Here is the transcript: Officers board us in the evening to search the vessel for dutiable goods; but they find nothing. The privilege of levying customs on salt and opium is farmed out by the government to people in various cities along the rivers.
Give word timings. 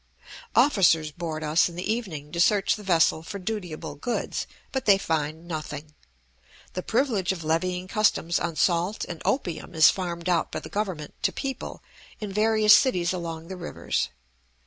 Officers 0.55 1.11
board 1.11 1.43
us 1.43 1.69
in 1.69 1.75
the 1.75 1.93
evening 1.93 2.31
to 2.31 2.39
search 2.39 2.75
the 2.75 2.81
vessel 2.81 3.21
for 3.21 3.37
dutiable 3.37 3.93
goods; 3.93 4.47
but 4.71 4.85
they 4.85 4.97
find 4.97 5.47
nothing. 5.47 5.93
The 6.73 6.81
privilege 6.81 7.31
of 7.31 7.43
levying 7.43 7.87
customs 7.87 8.39
on 8.39 8.55
salt 8.55 9.05
and 9.05 9.21
opium 9.25 9.75
is 9.75 9.91
farmed 9.91 10.27
out 10.27 10.51
by 10.51 10.59
the 10.61 10.69
government 10.69 11.13
to 11.21 11.31
people 11.31 11.83
in 12.19 12.33
various 12.33 12.75
cities 12.75 13.13
along 13.13 13.47
the 13.47 13.55
rivers. 13.55 14.09